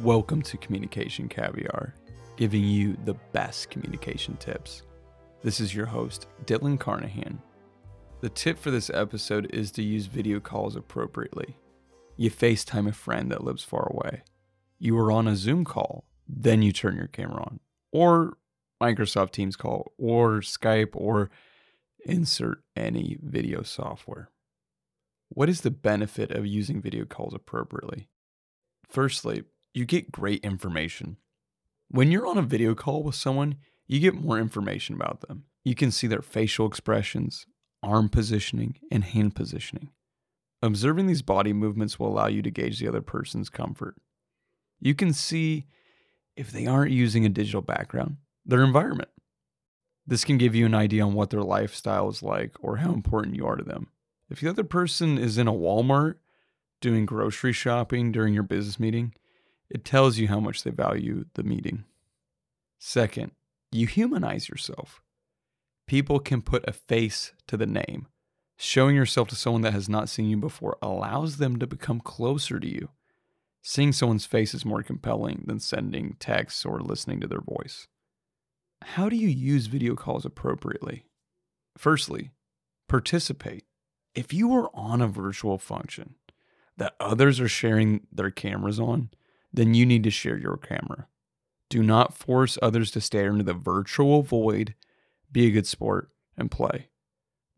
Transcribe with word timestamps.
Welcome 0.00 0.42
to 0.42 0.58
Communication 0.58 1.26
Caviar, 1.26 1.94
giving 2.36 2.62
you 2.62 2.98
the 3.06 3.14
best 3.32 3.70
communication 3.70 4.36
tips. 4.36 4.82
This 5.40 5.58
is 5.58 5.74
your 5.74 5.86
host, 5.86 6.26
Dylan 6.44 6.78
Carnahan. 6.78 7.40
The 8.20 8.28
tip 8.28 8.58
for 8.58 8.70
this 8.70 8.90
episode 8.90 9.46
is 9.54 9.70
to 9.70 9.82
use 9.82 10.04
video 10.04 10.38
calls 10.38 10.76
appropriately. 10.76 11.56
You 12.18 12.30
FaceTime 12.30 12.86
a 12.86 12.92
friend 12.92 13.32
that 13.32 13.42
lives 13.42 13.64
far 13.64 13.90
away. 13.90 14.22
You 14.78 14.98
are 14.98 15.10
on 15.10 15.26
a 15.26 15.34
Zoom 15.34 15.64
call, 15.64 16.04
then 16.28 16.60
you 16.60 16.72
turn 16.72 16.96
your 16.96 17.06
camera 17.06 17.40
on, 17.40 17.60
or 17.90 18.36
Microsoft 18.82 19.30
Teams 19.30 19.56
call, 19.56 19.92
or 19.96 20.40
Skype, 20.40 20.90
or 20.92 21.30
insert 22.04 22.58
any 22.76 23.16
video 23.22 23.62
software. 23.62 24.30
What 25.30 25.48
is 25.48 25.62
the 25.62 25.70
benefit 25.70 26.32
of 26.32 26.44
using 26.44 26.82
video 26.82 27.06
calls 27.06 27.32
appropriately? 27.32 28.10
Firstly, 28.86 29.44
you 29.76 29.84
get 29.84 30.10
great 30.10 30.42
information. 30.42 31.18
When 31.90 32.10
you're 32.10 32.26
on 32.26 32.38
a 32.38 32.42
video 32.42 32.74
call 32.74 33.02
with 33.02 33.14
someone, 33.14 33.56
you 33.86 34.00
get 34.00 34.14
more 34.14 34.38
information 34.38 34.94
about 34.94 35.20
them. 35.20 35.44
You 35.64 35.74
can 35.74 35.90
see 35.90 36.06
their 36.06 36.22
facial 36.22 36.66
expressions, 36.66 37.46
arm 37.82 38.08
positioning, 38.08 38.78
and 38.90 39.04
hand 39.04 39.34
positioning. 39.34 39.90
Observing 40.62 41.08
these 41.08 41.20
body 41.20 41.52
movements 41.52 41.98
will 41.98 42.08
allow 42.08 42.26
you 42.26 42.40
to 42.40 42.50
gauge 42.50 42.80
the 42.80 42.88
other 42.88 43.02
person's 43.02 43.50
comfort. 43.50 43.96
You 44.80 44.94
can 44.94 45.12
see 45.12 45.66
if 46.36 46.50
they 46.50 46.66
aren't 46.66 46.92
using 46.92 47.26
a 47.26 47.28
digital 47.28 47.60
background, 47.60 48.16
their 48.46 48.64
environment. 48.64 49.10
This 50.06 50.24
can 50.24 50.38
give 50.38 50.54
you 50.54 50.64
an 50.64 50.74
idea 50.74 51.04
on 51.04 51.12
what 51.12 51.28
their 51.28 51.42
lifestyle 51.42 52.08
is 52.08 52.22
like 52.22 52.56
or 52.60 52.78
how 52.78 52.94
important 52.94 53.36
you 53.36 53.46
are 53.46 53.56
to 53.56 53.64
them. 53.64 53.88
If 54.30 54.40
the 54.40 54.48
other 54.48 54.64
person 54.64 55.18
is 55.18 55.36
in 55.36 55.46
a 55.46 55.52
Walmart 55.52 56.14
doing 56.80 57.04
grocery 57.04 57.52
shopping 57.52 58.10
during 58.10 58.32
your 58.32 58.42
business 58.42 58.80
meeting, 58.80 59.12
it 59.70 59.84
tells 59.84 60.18
you 60.18 60.28
how 60.28 60.40
much 60.40 60.62
they 60.62 60.70
value 60.70 61.24
the 61.34 61.42
meeting. 61.42 61.84
Second, 62.78 63.32
you 63.72 63.86
humanize 63.86 64.48
yourself. 64.48 65.02
People 65.86 66.18
can 66.18 66.42
put 66.42 66.68
a 66.68 66.72
face 66.72 67.32
to 67.46 67.56
the 67.56 67.66
name. 67.66 68.06
Showing 68.58 68.96
yourself 68.96 69.28
to 69.28 69.36
someone 69.36 69.62
that 69.62 69.74
has 69.74 69.88
not 69.88 70.08
seen 70.08 70.30
you 70.30 70.36
before 70.36 70.78
allows 70.80 71.36
them 71.36 71.58
to 71.58 71.66
become 71.66 72.00
closer 72.00 72.58
to 72.58 72.66
you. 72.68 72.88
Seeing 73.62 73.92
someone's 73.92 74.26
face 74.26 74.54
is 74.54 74.64
more 74.64 74.82
compelling 74.82 75.44
than 75.46 75.60
sending 75.60 76.16
texts 76.20 76.64
or 76.64 76.80
listening 76.80 77.20
to 77.20 77.26
their 77.26 77.40
voice. 77.40 77.88
How 78.82 79.08
do 79.08 79.16
you 79.16 79.28
use 79.28 79.66
video 79.66 79.94
calls 79.94 80.24
appropriately? 80.24 81.06
Firstly, 81.76 82.30
participate. 82.88 83.64
If 84.14 84.32
you 84.32 84.54
are 84.54 84.70
on 84.72 85.02
a 85.02 85.08
virtual 85.08 85.58
function 85.58 86.14
that 86.76 86.94
others 87.00 87.40
are 87.40 87.48
sharing 87.48 88.06
their 88.12 88.30
cameras 88.30 88.78
on, 88.78 89.10
then 89.56 89.74
you 89.74 89.84
need 89.84 90.04
to 90.04 90.10
share 90.10 90.38
your 90.38 90.56
camera. 90.56 91.08
Do 91.68 91.82
not 91.82 92.14
force 92.14 92.58
others 92.62 92.90
to 92.92 93.00
stare 93.00 93.28
into 93.28 93.42
the 93.42 93.54
virtual 93.54 94.22
void. 94.22 94.74
Be 95.32 95.46
a 95.46 95.50
good 95.50 95.66
sport 95.66 96.10
and 96.36 96.50
play. 96.50 96.88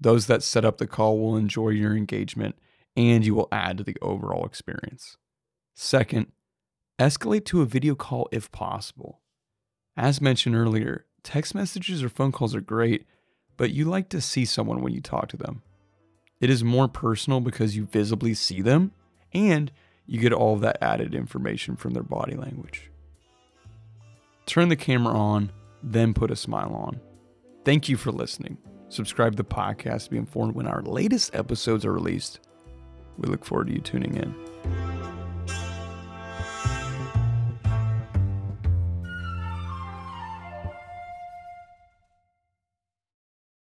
Those 0.00 0.26
that 0.28 0.42
set 0.42 0.64
up 0.64 0.78
the 0.78 0.86
call 0.86 1.18
will 1.18 1.36
enjoy 1.36 1.70
your 1.70 1.94
engagement 1.94 2.54
and 2.96 3.26
you 3.26 3.34
will 3.34 3.48
add 3.52 3.78
to 3.78 3.84
the 3.84 3.96
overall 4.00 4.46
experience. 4.46 5.16
Second, 5.74 6.32
escalate 6.98 7.44
to 7.46 7.62
a 7.62 7.66
video 7.66 7.94
call 7.94 8.28
if 8.32 8.50
possible. 8.50 9.20
As 9.96 10.20
mentioned 10.20 10.54
earlier, 10.54 11.04
text 11.22 11.54
messages 11.54 12.02
or 12.02 12.08
phone 12.08 12.32
calls 12.32 12.54
are 12.54 12.60
great, 12.60 13.06
but 13.56 13.72
you 13.72 13.84
like 13.84 14.08
to 14.10 14.20
see 14.20 14.44
someone 14.44 14.82
when 14.82 14.94
you 14.94 15.00
talk 15.00 15.28
to 15.28 15.36
them. 15.36 15.62
It 16.40 16.48
is 16.48 16.62
more 16.62 16.86
personal 16.86 17.40
because 17.40 17.76
you 17.76 17.86
visibly 17.86 18.34
see 18.34 18.62
them 18.62 18.92
and 19.32 19.72
you 20.08 20.18
get 20.18 20.32
all 20.32 20.56
that 20.56 20.82
added 20.82 21.14
information 21.14 21.76
from 21.76 21.92
their 21.92 22.02
body 22.02 22.34
language. 22.34 22.90
Turn 24.46 24.70
the 24.70 24.76
camera 24.76 25.14
on, 25.14 25.52
then 25.82 26.14
put 26.14 26.30
a 26.30 26.36
smile 26.36 26.74
on. 26.74 26.98
Thank 27.64 27.90
you 27.90 27.98
for 27.98 28.10
listening. 28.10 28.56
Subscribe 28.88 29.32
to 29.32 29.36
the 29.36 29.44
podcast 29.44 30.04
to 30.04 30.10
be 30.12 30.16
informed 30.16 30.54
when 30.54 30.66
our 30.66 30.80
latest 30.80 31.34
episodes 31.34 31.84
are 31.84 31.92
released. 31.92 32.40
We 33.18 33.28
look 33.28 33.44
forward 33.44 33.66
to 33.66 33.74
you 33.74 33.80
tuning 33.80 34.16
in. 34.16 34.34